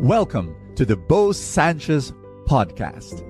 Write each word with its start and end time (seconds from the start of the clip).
Welcome 0.00 0.54
to 0.76 0.84
the 0.84 0.96
Bo 0.96 1.32
Sanchez 1.32 2.12
podcast. 2.44 3.24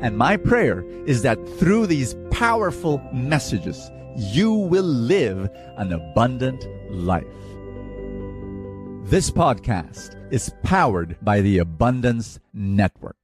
And 0.00 0.16
my 0.16 0.38
prayer 0.38 0.82
is 1.04 1.20
that 1.20 1.36
through 1.58 1.86
these 1.86 2.16
powerful 2.30 2.98
messages, 3.12 3.90
you 4.16 4.54
will 4.54 4.84
live 4.84 5.50
an 5.76 5.92
abundant 5.92 6.66
life. 6.90 7.26
This 9.04 9.30
podcast 9.30 10.16
is 10.32 10.50
powered 10.62 11.18
by 11.20 11.42
the 11.42 11.58
Abundance 11.58 12.40
Network. 12.54 13.16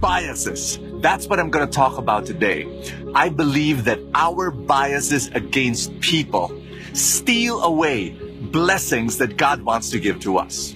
biases. 0.00 0.78
That's 1.00 1.26
what 1.26 1.38
I'm 1.38 1.50
going 1.50 1.66
to 1.66 1.72
talk 1.72 1.98
about 1.98 2.26
today. 2.26 2.66
I 3.14 3.28
believe 3.28 3.84
that 3.84 3.98
our 4.14 4.50
biases 4.50 5.28
against 5.28 5.98
people 6.00 6.50
steal 6.92 7.62
away 7.62 8.10
blessings 8.40 9.18
that 9.18 9.36
God 9.36 9.62
wants 9.62 9.90
to 9.90 10.00
give 10.00 10.20
to 10.20 10.38
us. 10.38 10.74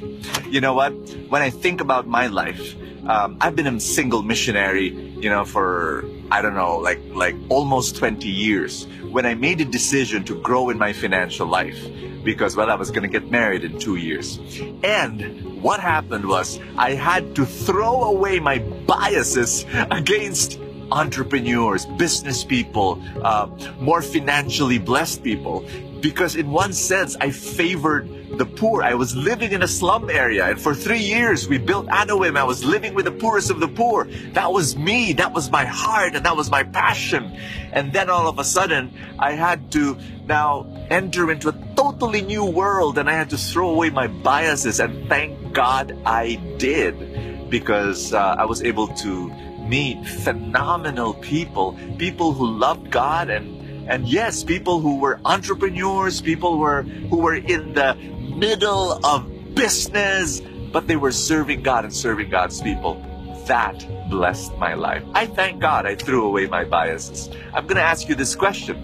You 0.49 0.61
know 0.61 0.75
what? 0.75 0.91
When 1.29 1.43
I 1.43 1.51
think 1.51 1.81
about 1.81 2.07
my 2.07 2.27
life, 2.27 2.75
um, 3.07 3.37
I've 3.41 3.55
been 3.55 3.67
a 3.67 3.81
single 3.81 4.23
missionary, 4.23 4.89
you 4.89 5.29
know, 5.29 5.45
for 5.45 6.05
I 6.31 6.41
don't 6.41 6.55
know, 6.55 6.79
like 6.79 7.01
like 7.13 7.37
almost 7.49 7.97
20 7.97 8.29
years. 8.29 8.87
When 9.11 9.27
I 9.27 9.35
made 9.35 9.61
a 9.61 9.65
decision 9.65 10.25
to 10.25 10.41
grow 10.41 10.71
in 10.71 10.79
my 10.79 10.93
financial 10.93 11.47
life, 11.47 11.79
because 12.25 12.57
well, 12.57 12.71
I 12.71 12.75
was 12.75 12.91
going 12.91 13.03
to 13.03 13.09
get 13.09 13.31
married 13.31 13.65
in 13.65 13.79
two 13.79 13.97
years, 13.97 14.39
and 14.83 15.63
what 15.63 15.81
happened 15.81 16.27
was 16.27 16.61
I 16.77 16.93
had 16.93 17.35
to 17.37 17.45
throw 17.45 18.05
away 18.05 18.41
my 18.41 18.59
biases 18.59 19.67
against 19.91 20.59
entrepreneurs, 20.91 21.87
business 21.99 22.45
people, 22.45 23.03
uh, 23.23 23.49
more 23.81 24.03
financially 24.03 24.79
blessed 24.79 25.23
people, 25.23 25.67
because 26.05 26.37
in 26.37 26.51
one 26.51 26.75
sense 26.75 27.17
I 27.19 27.31
favored 27.31 28.37
the 28.37 28.45
poor. 28.45 28.83
I 28.83 28.93
was 28.93 29.17
living 29.17 29.53
in 29.53 29.63
a 29.63 29.69
slum 29.69 30.11
area, 30.11 30.45
and 30.45 30.61
for 30.61 30.75
three 30.75 31.01
years 31.01 31.49
we 31.49 31.57
built 31.57 31.87
Anawim. 31.87 32.37
I 32.37 32.45
was 32.45 32.63
living 32.63 32.93
with 32.93 33.07
the 33.07 33.11
poorest 33.11 33.51
of 33.51 33.59
the 33.59 33.69
poor. 33.69 34.05
That 34.35 34.53
was 34.53 34.77
me. 34.77 35.15
That 35.15 35.33
was 35.33 35.51
my 35.51 35.65
heart, 35.65 36.15
and 36.15 36.27
that 36.27 36.37
was 36.37 36.51
my 36.51 36.63
passion. 36.63 37.33
And 37.73 37.91
then 37.91 38.11
all 38.11 38.29
of 38.29 38.39
a 38.39 38.45
sudden, 38.45 38.93
I 39.19 39.33
had 39.33 39.73
to 39.73 39.97
now 40.27 40.67
enter 40.91 41.31
into 41.31 41.49
a 41.49 41.57
totally 41.75 42.21
new 42.21 42.45
world, 42.45 42.99
and 42.99 43.09
I 43.09 43.15
had 43.15 43.31
to 43.31 43.39
throw 43.39 43.71
away 43.71 43.89
my 43.89 44.09
biases. 44.09 44.81
And 44.81 45.09
thank 45.09 45.55
God 45.55 45.97
I 46.05 46.35
did, 46.59 47.49
because 47.49 48.13
uh, 48.13 48.37
I 48.39 48.45
was 48.45 48.63
able 48.63 48.89
to 48.89 49.33
meet 49.65 50.07
phenomenal 50.07 51.15
people, 51.15 51.79
people 51.97 52.35
who 52.35 52.47
loved 52.47 52.91
God 52.91 53.31
and 53.31 53.64
and 53.87 54.09
yes, 54.09 54.43
people 54.43 54.81
who 54.81 54.99
were 54.99 55.21
entrepreneurs, 55.25 56.21
people 56.21 56.59
were 56.59 56.83
who 56.83 57.19
were 57.19 57.35
in 57.35 57.75
the 57.75 57.95
middle 57.95 59.05
of 59.05 59.55
business, 59.55 60.41
but 60.73 60.87
they 60.87 60.97
were 60.97 61.13
serving 61.13 61.63
God 61.63 61.85
and 61.85 61.95
serving 61.95 62.31
God's 62.31 62.61
people. 62.61 63.01
That 63.47 63.87
blessed 64.09 64.57
my 64.57 64.73
life. 64.73 65.03
I 65.13 65.27
thank 65.27 65.61
God 65.61 65.87
I 65.87 65.97
threw 65.97 66.25
away 66.25 66.47
my 66.47 66.65
biases. 66.65 67.29
I'm 67.53 67.67
going 67.67 67.77
to 67.77 67.83
ask 67.83 68.09
you 68.09 68.15
this 68.15 68.35
question. 68.35 68.77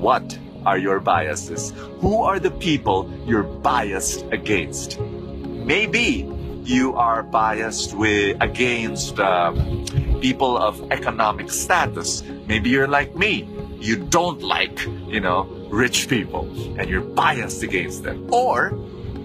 What 0.00 0.38
are 0.64 0.78
your 0.78 1.00
biases? 1.00 1.72
Who 2.00 2.22
are 2.22 2.38
the 2.38 2.50
people 2.50 3.10
you're 3.26 3.42
biased 3.42 4.24
against? 4.32 4.98
Maybe 5.00 6.30
you 6.62 6.94
are 6.94 7.22
biased 7.22 7.94
with 7.94 8.38
against 8.40 9.18
um, 9.20 9.84
people 10.22 10.56
of 10.56 10.90
economic 10.90 11.50
status. 11.50 12.22
Maybe 12.46 12.70
you're 12.70 12.88
like 12.88 13.14
me 13.14 13.53
you 13.80 13.96
don't 13.96 14.42
like, 14.42 14.84
you 14.84 15.20
know, 15.20 15.44
rich 15.70 16.08
people 16.08 16.48
and 16.78 16.88
you're 16.88 17.00
biased 17.00 17.62
against 17.62 18.02
them. 18.02 18.32
Or 18.32 18.72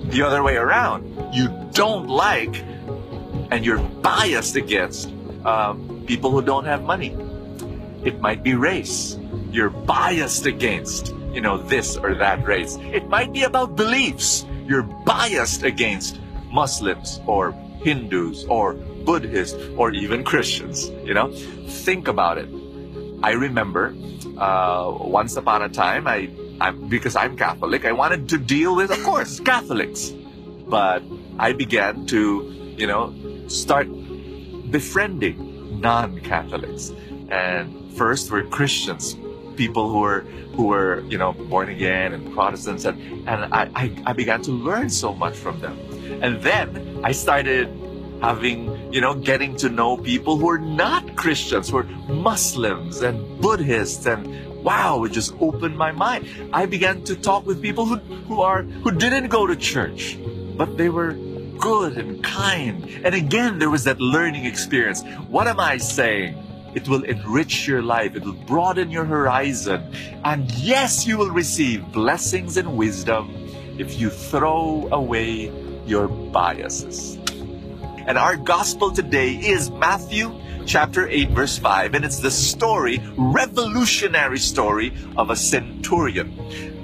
the 0.06 0.22
other 0.22 0.44
way 0.44 0.56
around, 0.56 1.34
you 1.34 1.50
don't 1.74 2.08
like 2.08 2.64
and 3.52 3.66
you're 3.66 3.80
biased 3.80 4.56
against 4.56 5.10
um, 5.46 6.04
people 6.06 6.32
who 6.32 6.42
don't 6.42 6.66
have 6.66 6.84
money. 6.84 7.16
It 8.04 8.20
might 8.20 8.44
be 8.44 8.54
race. 8.56 9.18
You're 9.52 9.70
biased 9.70 10.46
against, 10.46 11.14
you 11.34 11.42
know, 11.42 11.58
this 11.58 11.98
or 11.98 12.16
that 12.16 12.46
race. 12.46 12.78
It 12.94 13.10
might 13.10 13.34
be 13.34 13.44
about 13.44 13.76
beliefs. 13.76 14.46
You're 14.66 14.84
biased 14.84 15.64
against 15.64 16.20
Muslims 16.52 17.22
or 17.26 17.52
Hindus 17.84 18.46
or 18.46 18.74
Buddhists 18.74 19.58
or 19.78 19.92
even 19.92 20.24
Christians, 20.24 20.90
you 21.04 21.14
know? 21.14 21.32
Think 21.32 22.08
about 22.08 22.38
it. 22.38 22.50
I 23.22 23.32
remember 23.32 23.94
uh, 24.38 24.96
once 25.00 25.36
upon 25.36 25.62
a 25.62 25.70
time, 25.70 26.08
I, 26.08 26.30
I, 26.62 26.72
because 26.72 27.16
I'm 27.16 27.36
Catholic, 27.36 27.86
I 27.86 27.92
wanted 27.92 28.30
to 28.30 28.38
deal 28.38 28.76
with, 28.76 28.92
of 28.92 29.04
course, 29.04 29.40
Catholics. 29.40 30.14
But 30.68 31.04
I 31.38 31.54
began 31.54 32.06
to, 32.08 32.76
you 32.78 32.88
know, 32.88 33.14
start 33.48 33.88
befriending 34.72 35.82
non-Catholics. 35.82 36.92
And 37.30 37.94
first 37.94 38.32
were 38.32 38.44
Christians, 38.44 39.18
people 39.56 39.90
who 39.90 40.00
were 40.00 40.26
who 40.56 40.68
were, 40.68 41.02
you 41.08 41.18
know, 41.18 41.32
born 41.32 41.70
again 41.70 42.12
and 42.12 42.34
Protestants, 42.34 42.84
and, 42.84 43.00
and 43.30 43.54
I, 43.54 43.70
I, 43.76 44.04
I 44.08 44.14
began 44.14 44.42
to 44.42 44.52
learn 44.52 44.90
so 44.90 45.14
much 45.14 45.38
from 45.38 45.62
them. 45.62 45.78
And 46.22 46.42
then 46.42 47.00
I 47.02 47.14
started 47.14 47.70
having, 48.22 48.68
you 48.92 49.02
know, 49.02 49.14
getting 49.14 49.56
to 49.58 49.70
know 49.70 49.98
people 49.98 50.38
who 50.38 50.50
are 50.50 50.58
not 50.58 51.16
Christians, 51.16 51.70
who 51.70 51.78
are 51.78 51.84
Muslims 52.08 53.02
and 53.02 53.42
Buddhists 53.42 54.06
and 54.06 54.64
wow, 54.64 55.04
it 55.04 55.12
just 55.12 55.34
opened 55.40 55.78
my 55.78 55.92
mind. 55.92 56.28
I 56.52 56.66
began 56.66 57.04
to 57.04 57.16
talk 57.16 57.46
with 57.46 57.62
people 57.62 57.86
who, 57.86 57.98
who 58.28 58.42
are 58.42 58.64
who 58.64 58.92
didn't 58.92 59.28
go 59.28 59.48
to 59.48 59.56
church, 59.56 60.18
but 60.58 60.78
they 60.78 60.90
were 60.90 61.14
good 61.60 61.98
and 61.98 62.24
kind. 62.24 62.90
And 63.04 63.14
again, 63.14 63.60
there 63.60 63.70
was 63.70 63.84
that 63.84 64.00
learning 64.00 64.46
experience. 64.46 65.04
What 65.28 65.48
am 65.48 65.60
I 65.60 65.78
saying? 65.78 66.38
It 66.76 66.88
will 66.88 67.04
enrich 67.04 67.68
your 67.68 67.82
life. 67.82 68.16
It 68.16 68.24
will 68.24 68.34
broaden 68.48 68.92
your 68.92 69.06
horizon. 69.06 69.94
And 70.24 70.50
yes, 70.52 71.06
you 71.06 71.18
will 71.18 71.32
receive 71.32 71.92
blessings 71.92 72.58
and 72.58 72.78
wisdom 72.78 73.34
if 73.78 74.00
you 74.00 74.10
throw 74.10 74.88
away 74.92 75.52
your 75.86 76.08
biases. 76.08 77.19
And 78.10 78.18
our 78.18 78.36
gospel 78.36 78.90
today 78.90 79.36
is 79.36 79.70
Matthew 79.70 80.34
chapter 80.66 81.08
8, 81.08 81.30
verse 81.30 81.60
5. 81.60 81.94
And 81.94 82.04
it's 82.04 82.18
the 82.18 82.32
story, 82.32 83.00
revolutionary 83.16 84.40
story 84.40 84.96
of 85.16 85.30
a 85.30 85.36
centurion. 85.36 86.36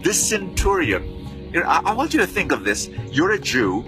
This 0.04 0.24
centurion, 0.24 1.52
I 1.66 1.96
want 1.96 2.14
you 2.14 2.20
to 2.20 2.28
think 2.28 2.52
of 2.52 2.64
this. 2.64 2.90
You're 3.10 3.32
a 3.32 3.40
Jew. 3.40 3.84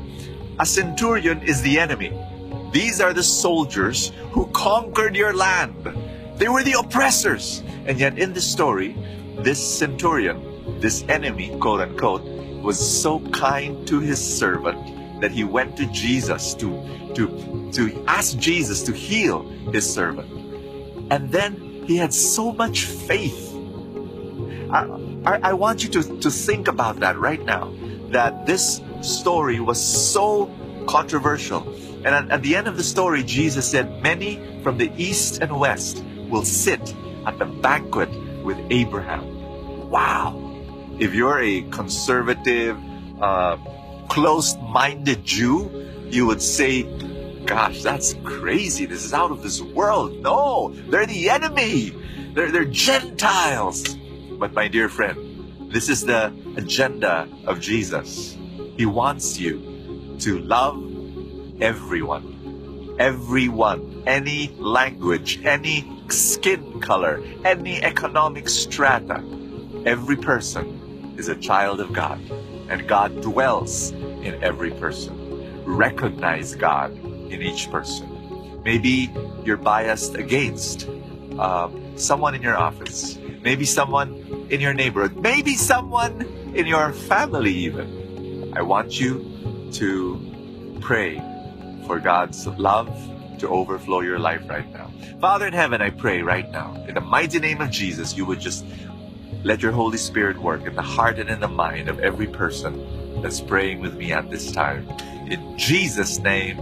A 0.57 0.65
centurion 0.65 1.43
is 1.43 1.61
the 1.61 1.77
enemy. 1.77 2.11
These 2.71 2.99
are 3.01 3.13
the 3.13 3.21
soldiers 3.21 4.11
who 4.31 4.47
conquered 4.47 5.15
your 5.15 5.35
land. 5.35 5.75
They 6.37 6.49
were 6.49 6.63
the 6.63 6.79
oppressors. 6.79 7.61
And 7.85 7.99
yet 7.99 8.17
in 8.17 8.33
this 8.33 8.51
story, 8.51 8.97
this 9.37 9.61
centurion, 9.61 10.79
this 10.79 11.03
enemy, 11.07 11.55
quote 11.59 11.81
unquote, 11.81 12.23
was 12.63 12.79
so 12.79 13.19
kind 13.29 13.87
to 13.89 13.99
his 13.99 14.17
servant 14.17 14.96
that 15.19 15.31
he 15.31 15.43
went 15.43 15.77
to 15.77 15.85
Jesus 15.87 16.53
to, 16.55 17.13
to, 17.15 17.71
to 17.73 18.03
ask 18.07 18.37
Jesus 18.37 18.83
to 18.83 18.93
heal 18.93 19.43
his 19.71 19.91
servant. 19.91 20.31
And 21.11 21.31
then 21.31 21.83
he 21.87 21.97
had 21.97 22.13
so 22.13 22.51
much 22.51 22.85
faith. 22.85 23.53
I, 24.71 24.85
I, 25.25 25.39
I 25.43 25.53
want 25.53 25.83
you 25.83 25.89
to, 25.89 26.19
to 26.19 26.29
think 26.29 26.67
about 26.67 26.99
that 26.99 27.17
right 27.17 27.43
now. 27.43 27.73
That 28.09 28.45
this 28.45 28.81
story 29.01 29.59
was 29.59 29.83
so 29.83 30.53
controversial. 30.87 31.67
And 32.05 32.07
at, 32.07 32.31
at 32.31 32.41
the 32.41 32.55
end 32.55 32.67
of 32.67 32.77
the 32.77 32.83
story, 32.83 33.23
Jesus 33.23 33.69
said, 33.69 34.01
Many 34.01 34.61
from 34.63 34.77
the 34.77 34.91
east 34.97 35.41
and 35.41 35.59
west 35.59 36.03
will 36.29 36.43
sit 36.43 36.93
at 37.25 37.39
the 37.39 37.45
banquet 37.45 38.09
with 38.43 38.57
Abraham. 38.69 39.89
Wow. 39.89 40.43
If 40.99 41.13
you're 41.13 41.39
a 41.39 41.61
conservative, 41.63 42.77
uh, 43.21 43.57
closed 44.09 44.59
minded 44.61 45.23
Jew, 45.23 45.69
you 46.09 46.25
would 46.25 46.41
say, 46.41 46.83
Gosh, 47.45 47.81
that's 47.81 48.13
crazy. 48.25 48.85
This 48.85 49.05
is 49.05 49.13
out 49.13 49.31
of 49.31 49.41
this 49.41 49.61
world. 49.61 50.21
No, 50.21 50.73
they're 50.89 51.05
the 51.05 51.29
enemy. 51.29 51.93
They're, 52.33 52.51
they're 52.51 52.65
Gentiles. 52.65 53.95
But 54.31 54.53
my 54.53 54.67
dear 54.67 54.89
friend, 54.89 55.71
this 55.71 55.87
is 55.87 56.01
the 56.01 56.33
agenda 56.57 57.27
of 57.45 57.61
Jesus. 57.61 58.37
He 58.75 58.85
wants 58.85 59.39
you 59.39 60.15
to 60.19 60.39
love 60.39 60.75
everyone. 61.61 62.95
Everyone. 62.99 64.03
Any 64.05 64.53
language, 64.57 65.39
any 65.45 66.01
skin 66.09 66.81
color, 66.81 67.23
any 67.45 67.81
economic 67.81 68.49
strata. 68.49 69.23
Every 69.85 70.17
person 70.17 71.15
is 71.17 71.29
a 71.29 71.35
child 71.35 71.79
of 71.79 71.93
God 71.93 72.19
and 72.69 72.87
God 72.87 73.21
dwells 73.21 73.91
in 73.91 74.37
every 74.43 74.71
person. 74.71 75.63
Recognize 75.65 76.55
God 76.55 76.91
in 77.31 77.41
each 77.41 77.69
person. 77.71 78.61
Maybe 78.63 79.09
you're 79.43 79.57
biased 79.57 80.15
against 80.15 80.87
uh, 81.37 81.69
someone 81.95 82.35
in 82.35 82.41
your 82.41 82.57
office, 82.57 83.17
maybe 83.41 83.65
someone 83.65 84.47
in 84.49 84.59
your 84.59 84.73
neighborhood, 84.73 85.15
maybe 85.17 85.55
someone 85.55 86.21
in 86.53 86.65
your 86.65 86.91
family, 86.93 87.53
even. 87.53 88.51
I 88.55 88.61
want 88.61 88.99
you 88.99 89.69
to 89.73 90.77
pray 90.81 91.21
for 91.85 91.99
God's 91.99 92.47
love 92.47 92.89
to 93.39 93.47
overflow 93.47 94.01
your 94.01 94.19
life 94.19 94.41
right 94.49 94.71
now. 94.73 94.91
Father 95.21 95.47
in 95.47 95.53
heaven, 95.53 95.81
I 95.81 95.91
pray 95.91 96.21
right 96.21 96.49
now, 96.51 96.73
in 96.87 96.95
the 96.95 97.01
mighty 97.01 97.39
name 97.39 97.61
of 97.61 97.69
Jesus, 97.69 98.17
you 98.17 98.25
would 98.25 98.39
just 98.39 98.65
let 99.43 99.61
your 99.61 99.71
Holy 99.71 99.97
Spirit 99.97 100.37
work 100.37 100.65
in 100.65 100.75
the 100.75 100.81
heart 100.81 101.19
and 101.19 101.29
in 101.29 101.39
the 101.39 101.47
mind 101.47 101.89
of 101.89 101.99
every 101.99 102.27
person 102.27 103.21
that's 103.21 103.41
praying 103.41 103.81
with 103.81 103.95
me 103.95 104.11
at 104.11 104.29
this 104.29 104.51
time. 104.51 104.87
In 105.29 105.57
Jesus' 105.57 106.19
name, 106.19 106.59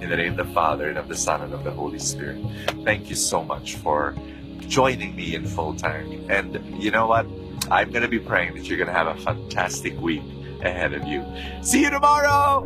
in 0.00 0.10
the 0.10 0.16
name 0.16 0.38
of 0.38 0.46
the 0.46 0.52
Father 0.54 0.88
and 0.88 0.98
of 0.98 1.08
the 1.08 1.16
Son 1.16 1.42
and 1.42 1.52
of 1.52 1.64
the 1.64 1.70
Holy 1.70 1.98
Spirit. 1.98 2.38
Thank 2.84 3.10
you 3.10 3.16
so 3.16 3.42
much 3.42 3.74
for 3.76 4.14
joining 4.60 5.16
me 5.16 5.34
in 5.34 5.44
Fulltank. 5.44 6.30
And 6.30 6.82
you 6.82 6.90
know 6.90 7.06
what? 7.06 7.26
I'm 7.70 7.90
going 7.90 8.02
to 8.02 8.08
be 8.08 8.18
praying 8.18 8.54
that 8.54 8.68
you're 8.68 8.78
going 8.78 8.88
to 8.88 8.94
have 8.94 9.08
a 9.08 9.20
fantastic 9.20 9.98
week 10.00 10.22
ahead 10.62 10.94
of 10.94 11.04
you. 11.04 11.24
See 11.62 11.82
you 11.82 11.90
tomorrow! 11.90 12.64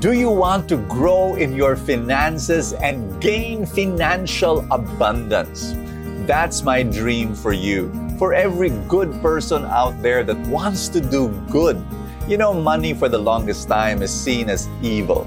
Do 0.00 0.12
you 0.12 0.30
want 0.30 0.68
to 0.68 0.76
grow 0.86 1.34
in 1.34 1.54
your 1.54 1.74
finances 1.74 2.72
and 2.72 3.20
gain 3.20 3.66
financial 3.66 4.66
abundance? 4.70 5.74
That's 6.28 6.62
my 6.62 6.82
dream 6.82 7.34
for 7.34 7.54
you. 7.54 7.88
For 8.18 8.34
every 8.34 8.68
good 8.84 9.10
person 9.22 9.64
out 9.64 9.96
there 10.02 10.22
that 10.24 10.36
wants 10.48 10.90
to 10.90 11.00
do 11.00 11.32
good. 11.48 11.82
You 12.28 12.36
know, 12.36 12.52
money 12.52 12.92
for 12.92 13.08
the 13.08 13.16
longest 13.16 13.66
time 13.66 14.02
is 14.02 14.12
seen 14.12 14.50
as 14.50 14.68
evil. 14.82 15.26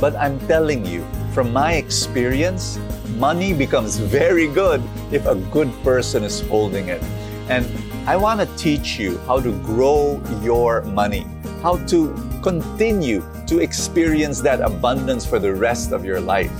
But 0.00 0.16
I'm 0.16 0.40
telling 0.48 0.84
you, 0.84 1.06
from 1.32 1.52
my 1.52 1.74
experience, 1.74 2.80
money 3.14 3.54
becomes 3.54 3.98
very 3.98 4.48
good 4.48 4.82
if 5.12 5.24
a 5.26 5.36
good 5.54 5.70
person 5.84 6.24
is 6.24 6.40
holding 6.40 6.88
it. 6.88 7.00
And 7.48 7.64
I 8.08 8.16
want 8.16 8.40
to 8.40 8.46
teach 8.56 8.98
you 8.98 9.18
how 9.28 9.38
to 9.38 9.52
grow 9.62 10.20
your 10.42 10.82
money, 10.82 11.28
how 11.62 11.76
to 11.94 12.10
continue 12.42 13.22
to 13.46 13.60
experience 13.60 14.40
that 14.40 14.60
abundance 14.60 15.24
for 15.24 15.38
the 15.38 15.54
rest 15.54 15.92
of 15.92 16.04
your 16.04 16.18
life. 16.18 16.50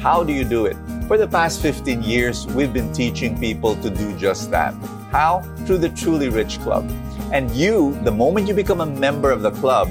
How 0.00 0.22
do 0.22 0.34
you 0.34 0.44
do 0.44 0.66
it? 0.66 0.76
For 1.08 1.18
the 1.18 1.26
past 1.26 1.60
15 1.60 2.02
years, 2.02 2.46
we've 2.46 2.72
been 2.72 2.92
teaching 2.92 3.38
people 3.38 3.74
to 3.76 3.90
do 3.90 4.16
just 4.16 4.50
that. 4.52 4.72
How? 5.10 5.40
Through 5.66 5.78
the 5.78 5.88
Truly 5.90 6.28
Rich 6.28 6.60
Club. 6.60 6.88
And 7.32 7.50
you, 7.50 7.98
the 8.04 8.10
moment 8.10 8.46
you 8.46 8.54
become 8.54 8.80
a 8.80 8.86
member 8.86 9.30
of 9.30 9.42
the 9.42 9.50
club, 9.50 9.90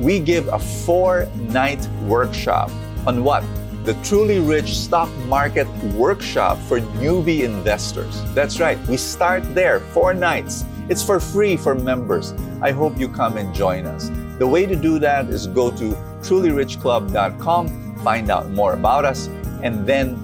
we 0.00 0.18
give 0.20 0.48
a 0.48 0.58
four 0.58 1.26
night 1.34 1.86
workshop 2.04 2.70
on 3.06 3.24
what? 3.24 3.44
The 3.84 3.94
Truly 4.04 4.38
Rich 4.38 4.78
Stock 4.78 5.10
Market 5.26 5.66
Workshop 5.94 6.58
for 6.58 6.80
newbie 6.80 7.42
investors. 7.42 8.22
That's 8.32 8.60
right, 8.60 8.78
we 8.86 8.96
start 8.96 9.42
there, 9.54 9.80
four 9.80 10.14
nights. 10.14 10.64
It's 10.88 11.02
for 11.02 11.18
free 11.18 11.56
for 11.56 11.74
members. 11.74 12.32
I 12.60 12.70
hope 12.70 12.98
you 12.98 13.08
come 13.08 13.36
and 13.36 13.52
join 13.52 13.84
us. 13.84 14.10
The 14.38 14.46
way 14.46 14.66
to 14.66 14.76
do 14.76 14.98
that 15.00 15.28
is 15.28 15.48
go 15.48 15.70
to 15.72 15.90
trulyrichclub.com, 16.22 17.96
find 17.96 18.30
out 18.30 18.50
more 18.50 18.74
about 18.74 19.04
us, 19.04 19.26
and 19.62 19.86
then 19.86 20.16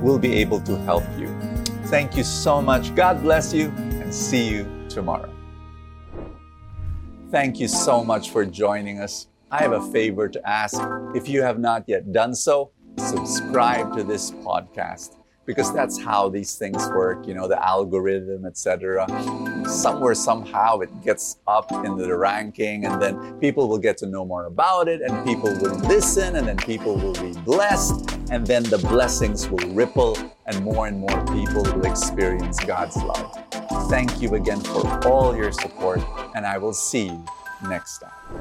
we'll 0.00 0.18
be 0.18 0.34
able 0.34 0.60
to 0.60 0.76
help 0.78 1.04
you. 1.18 1.28
Thank 1.86 2.16
you 2.16 2.24
so 2.24 2.62
much. 2.62 2.94
God 2.94 3.22
bless 3.22 3.52
you, 3.52 3.68
and 3.68 4.14
see 4.14 4.48
you 4.48 4.66
tomorrow. 4.88 5.32
Thank 7.30 7.60
you 7.60 7.68
so 7.68 8.04
much 8.04 8.30
for 8.30 8.44
joining 8.44 9.00
us. 9.00 9.28
I 9.50 9.58
have 9.62 9.72
a 9.72 9.82
favor 9.92 10.28
to 10.28 10.48
ask. 10.48 10.80
If 11.14 11.28
you 11.28 11.42
have 11.42 11.58
not 11.58 11.84
yet 11.86 12.12
done 12.12 12.34
so, 12.34 12.72
subscribe 12.98 13.96
to 13.96 14.04
this 14.04 14.30
podcast 14.30 15.16
because 15.46 15.72
that's 15.72 16.00
how 16.00 16.28
these 16.28 16.56
things 16.56 16.86
work 16.90 17.26
you 17.26 17.34
know 17.34 17.48
the 17.48 17.60
algorithm 17.66 18.44
etc 18.44 19.06
somewhere 19.66 20.14
somehow 20.14 20.78
it 20.78 20.90
gets 21.02 21.38
up 21.46 21.72
into 21.72 22.04
the 22.04 22.16
ranking 22.16 22.84
and 22.84 23.00
then 23.00 23.38
people 23.40 23.68
will 23.68 23.78
get 23.78 23.96
to 23.96 24.06
know 24.06 24.24
more 24.24 24.44
about 24.44 24.86
it 24.86 25.00
and 25.00 25.26
people 25.26 25.50
will 25.60 25.76
listen 25.88 26.36
and 26.36 26.46
then 26.46 26.56
people 26.58 26.94
will 26.96 27.14
be 27.14 27.32
blessed 27.40 28.19
and 28.30 28.46
then 28.46 28.62
the 28.62 28.78
blessings 28.78 29.48
will 29.48 29.68
ripple 29.70 30.16
and 30.46 30.64
more 30.64 30.86
and 30.86 30.98
more 30.98 31.26
people 31.26 31.62
will 31.62 31.86
experience 31.86 32.58
god's 32.64 32.96
love. 32.96 33.36
Thank 33.90 34.22
you 34.22 34.34
again 34.34 34.60
for 34.60 35.08
all 35.08 35.36
your 35.36 35.52
support 35.52 36.00
and 36.34 36.46
i 36.46 36.56
will 36.56 36.72
see 36.72 37.06
you 37.06 37.24
next 37.68 37.98
time 37.98 38.39